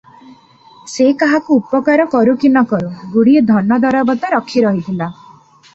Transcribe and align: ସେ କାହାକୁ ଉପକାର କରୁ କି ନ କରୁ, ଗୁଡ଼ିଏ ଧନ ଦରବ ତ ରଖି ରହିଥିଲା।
ସେ 0.93 1.05
କାହାକୁ 1.23 1.57
ଉପକାର 1.61 2.07
କରୁ 2.15 2.35
କି 2.45 2.51
ନ 2.55 2.65
କରୁ, 2.73 2.91
ଗୁଡ଼ିଏ 3.17 3.47
ଧନ 3.53 3.81
ଦରବ 3.87 4.19
ତ 4.25 4.35
ରଖି 4.37 4.67
ରହିଥିଲା। 4.69 5.15